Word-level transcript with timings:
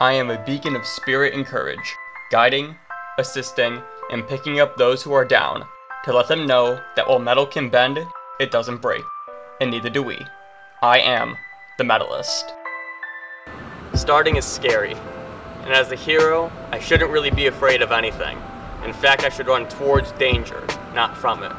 I 0.00 0.14
am 0.14 0.28
a 0.28 0.44
beacon 0.44 0.74
of 0.74 0.84
spirit 0.84 1.34
and 1.34 1.46
courage, 1.46 1.94
guiding, 2.32 2.74
assisting, 3.16 3.80
and 4.10 4.26
picking 4.26 4.58
up 4.58 4.76
those 4.76 5.04
who 5.04 5.12
are 5.12 5.24
down 5.24 5.64
to 6.04 6.12
let 6.12 6.26
them 6.26 6.48
know 6.48 6.82
that 6.96 7.08
while 7.08 7.20
metal 7.20 7.46
can 7.46 7.70
bend, 7.70 8.04
it 8.40 8.50
doesn't 8.50 8.82
break, 8.82 9.04
and 9.60 9.70
neither 9.70 9.88
do 9.88 10.02
we. 10.02 10.18
I 10.82 10.98
am 10.98 11.36
the 11.78 11.84
Mettleist. 11.84 12.50
Starting 13.94 14.34
is 14.34 14.44
scary, 14.44 14.96
and 15.62 15.72
as 15.72 15.92
a 15.92 15.96
hero, 15.96 16.50
I 16.72 16.80
shouldn't 16.80 17.12
really 17.12 17.30
be 17.30 17.46
afraid 17.46 17.80
of 17.80 17.92
anything. 17.92 18.36
In 18.84 18.92
fact, 18.92 19.22
I 19.22 19.28
should 19.28 19.46
run 19.46 19.68
towards 19.68 20.10
danger, 20.12 20.66
not 20.92 21.16
from 21.16 21.44
it. 21.44 21.52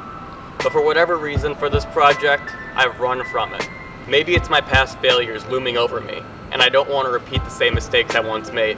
But 0.57 0.73
for 0.73 0.83
whatever 0.83 1.15
reason 1.15 1.55
for 1.55 1.69
this 1.69 1.85
project, 1.85 2.51
I've 2.75 2.99
run 2.99 3.23
from 3.31 3.53
it. 3.53 3.69
Maybe 4.09 4.35
it's 4.35 4.49
my 4.49 4.59
past 4.59 4.99
failures 4.99 5.45
looming 5.45 5.77
over 5.77 6.01
me, 6.01 6.21
and 6.55 6.63
I 6.63 6.69
don't 6.69 6.89
want 6.89 7.05
to 7.05 7.11
repeat 7.11 7.43
the 7.43 7.49
same 7.49 7.75
mistakes 7.75 8.15
I 8.15 8.21
once 8.21 8.53
made. 8.53 8.77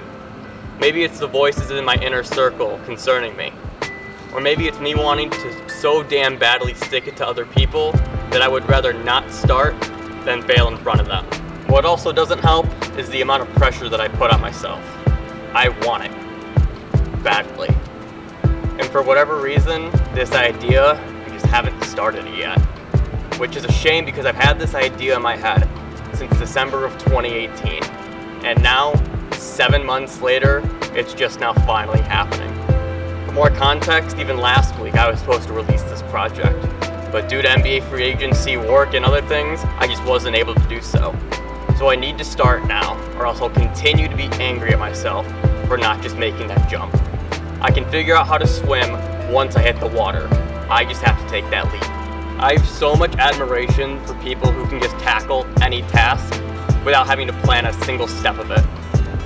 Maybe 0.80 1.04
it's 1.04 1.20
the 1.20 1.28
voices 1.28 1.70
in 1.70 1.86
my 1.86 1.94
inner 1.98 2.24
circle 2.24 2.80
concerning 2.86 3.38
me. 3.38 3.54
Or 4.34 4.42
maybe 4.42 4.68
it's 4.68 4.80
me 4.80 4.96
wanting 4.96 5.30
to 5.30 5.70
so 5.70 6.02
damn 6.02 6.40
badly 6.40 6.74
stick 6.74 7.06
it 7.06 7.16
to 7.18 7.28
other 7.28 7.46
people 7.46 7.92
that 8.32 8.42
I 8.42 8.48
would 8.48 8.68
rather 8.68 8.94
not 8.94 9.30
start 9.32 9.80
than 10.26 10.42
fail 10.42 10.70
in 10.70 10.78
front 10.78 11.02
of 11.02 11.06
them. 11.06 11.24
What 11.68 11.86
also 11.86 12.12
doesn't 12.12 12.40
help 12.40 12.66
is 12.98 13.10
the 13.10 13.22
amount 13.22 13.44
of 13.44 13.50
pressure 13.50 13.90
that 13.90 14.02
I 14.02 14.08
put 14.08 14.32
on 14.32 14.42
myself. 14.42 14.84
I 15.54 15.70
want 15.86 16.06
it. 16.06 17.24
Badly. 17.24 17.70
And 18.80 18.90
for 18.90 19.04
whatever 19.04 19.40
reason, 19.40 19.92
this 20.16 20.32
idea, 20.32 20.94
I 20.94 21.30
just 21.30 21.46
haven't 21.46 21.80
started 21.84 22.26
it 22.26 22.40
yet. 22.40 22.60
Which 23.38 23.56
is 23.56 23.66
a 23.66 23.72
shame 23.72 24.04
because 24.04 24.26
I've 24.26 24.34
had 24.34 24.58
this 24.58 24.74
idea 24.74 25.16
in 25.16 25.22
my 25.22 25.36
head 25.36 25.70
since 26.14 26.38
December 26.38 26.86
of 26.86 26.94
2018. 27.00 27.84
And 28.44 28.62
now, 28.62 28.94
seven 29.32 29.86
months 29.86 30.22
later, 30.22 30.62
it's 30.94 31.14
just 31.14 31.40
now 31.40 31.54
finally 31.54 32.02
happening. 32.02 32.54
For 33.26 33.32
more 33.34 33.50
context, 33.50 34.18
even 34.18 34.38
last 34.38 34.78
week 34.80 34.96
I 34.96 35.10
was 35.10 35.20
supposed 35.20 35.48
to 35.48 35.54
release 35.54 35.84
this 35.84 36.02
project. 36.04 36.60
But 37.12 37.30
due 37.30 37.42
to 37.42 37.48
NBA 37.48 37.90
free 37.90 38.04
agency 38.04 38.58
work 38.58 38.94
and 38.94 39.06
other 39.06 39.22
things, 39.22 39.62
I 39.78 39.88
just 39.88 40.04
wasn't 40.04 40.36
able 40.36 40.56
to 40.56 40.68
do 40.68 40.82
so. 40.82 41.16
So 41.78 41.90
I 41.90 41.96
need 41.96 42.18
to 42.18 42.26
start 42.26 42.66
now, 42.68 42.98
or 43.18 43.26
else 43.26 43.40
I'll 43.40 43.50
continue 43.50 44.08
to 44.08 44.16
be 44.16 44.26
angry 44.42 44.74
at 44.74 44.80
myself 44.80 45.28
for 45.68 45.78
not 45.78 46.02
just 46.02 46.18
making 46.18 46.48
that 46.48 46.70
jump. 46.70 46.96
I 47.62 47.72
can 47.72 47.90
figure 47.90 48.16
out 48.16 48.28
how 48.28 48.38
to 48.38 48.48
swim 48.48 48.92
once 49.32 49.56
I 49.56 49.62
hit 49.62 49.80
the 49.80 49.88
water. 49.88 50.28
I 50.70 50.86
just 50.86 51.02
have 51.02 51.22
to 51.22 51.28
take 51.30 51.50
that 51.50 51.72
leap. 51.72 51.97
I 52.40 52.54
have 52.54 52.70
so 52.70 52.96
much 52.96 53.16
admiration 53.16 54.00
for 54.06 54.14
people 54.22 54.52
who 54.52 54.68
can 54.68 54.80
just 54.80 54.96
tackle 55.00 55.48
any 55.64 55.82
task 55.82 56.40
without 56.86 57.08
having 57.08 57.26
to 57.26 57.34
plan 57.42 57.66
a 57.66 57.74
single 57.84 58.08
step 58.08 58.38
of 58.38 58.52
it. 58.52 58.64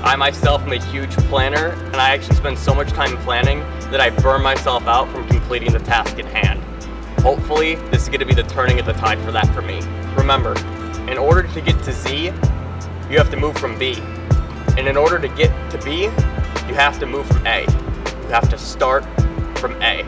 I 0.02 0.16
myself 0.16 0.62
am 0.62 0.72
a 0.72 0.82
huge 0.82 1.12
planner, 1.28 1.72
and 1.72 1.98
I 1.98 2.12
actually 2.12 2.38
spend 2.38 2.58
so 2.58 2.74
much 2.74 2.88
time 2.92 3.18
planning 3.18 3.60
that 3.92 4.00
I 4.00 4.12
burn 4.12 4.42
myself 4.42 4.88
out 4.88 5.10
from 5.10 5.28
completing 5.28 5.74
the 5.74 5.80
task 5.80 6.20
at 6.20 6.26
hand. 6.26 6.64
Hopefully, 7.20 7.76
this 7.92 8.04
is 8.04 8.08
going 8.08 8.22
to 8.22 8.26
be 8.26 8.34
the 8.34 8.44
turning 8.44 8.80
of 8.80 8.86
the 8.86 8.94
tide 8.94 9.20
for 9.20 9.34
that 9.34 9.46
for 9.54 9.62
me. 9.62 9.82
Remember, 10.16 10.58
in 11.12 11.18
order 11.18 11.44
to 11.44 11.60
get 11.60 11.84
to 11.84 11.92
Z, 11.92 12.28
you 13.10 13.18
have 13.18 13.30
to 13.30 13.38
move 13.38 13.58
from 13.58 13.78
B. 13.78 13.96
And 14.78 14.88
in 14.88 14.96
order 14.96 15.20
to 15.20 15.28
get 15.28 15.52
to 15.72 15.78
B, 15.80 16.04
you 16.04 16.76
have 16.76 16.98
to 17.00 17.06
move 17.06 17.28
from 17.28 17.46
A. 17.46 17.64
You 17.64 18.30
have 18.30 18.50
to 18.50 18.58
start 18.58 19.04
from 19.58 19.74
A. 19.82 20.06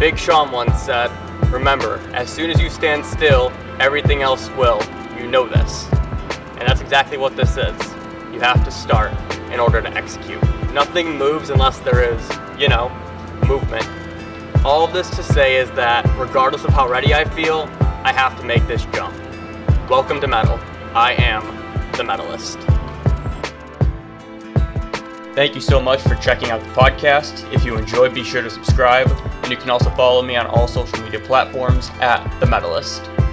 Big 0.00 0.18
Sean 0.18 0.50
once 0.50 0.82
said, 0.82 1.12
Remember, 1.52 1.98
as 2.14 2.30
soon 2.30 2.50
as 2.50 2.58
you 2.58 2.70
stand 2.70 3.04
still, 3.04 3.52
everything 3.78 4.22
else 4.22 4.48
will. 4.56 4.80
You 5.18 5.28
know 5.28 5.46
this. 5.46 5.86
And 6.58 6.62
that's 6.62 6.80
exactly 6.80 7.18
what 7.18 7.36
this 7.36 7.58
is. 7.58 7.78
You 8.32 8.40
have 8.40 8.64
to 8.64 8.70
start 8.70 9.12
in 9.52 9.60
order 9.60 9.82
to 9.82 9.90
execute. 9.90 10.42
Nothing 10.72 11.18
moves 11.18 11.50
unless 11.50 11.78
there 11.80 12.14
is, 12.14 12.26
you 12.58 12.68
know, 12.68 12.88
movement. 13.46 13.86
All 14.64 14.82
of 14.82 14.94
this 14.94 15.10
to 15.10 15.22
say 15.22 15.56
is 15.56 15.70
that 15.72 16.06
regardless 16.18 16.64
of 16.64 16.72
how 16.72 16.88
ready 16.88 17.12
I 17.12 17.24
feel, 17.24 17.68
I 18.02 18.14
have 18.14 18.34
to 18.40 18.46
make 18.46 18.66
this 18.66 18.86
jump. 18.86 19.14
Welcome 19.90 20.22
to 20.22 20.26
Mettle. 20.26 20.58
I 20.94 21.12
am 21.18 21.44
the 21.92 22.02
Mettleist. 22.02 22.81
Thank 25.34 25.54
you 25.54 25.62
so 25.62 25.80
much 25.80 26.02
for 26.02 26.14
checking 26.16 26.50
out 26.50 26.60
the 26.60 26.68
podcast. 26.72 27.50
If 27.54 27.64
you 27.64 27.78
enjoyed, 27.78 28.12
be 28.14 28.22
sure 28.22 28.42
to 28.42 28.50
subscribe, 28.50 29.10
and 29.42 29.50
you 29.50 29.56
can 29.56 29.70
also 29.70 29.88
follow 29.90 30.20
me 30.20 30.36
on 30.36 30.46
all 30.46 30.68
social 30.68 31.02
media 31.02 31.20
platforms 31.20 31.88
at 32.02 32.22
The 32.38 32.44
Mettleist. 32.44 33.31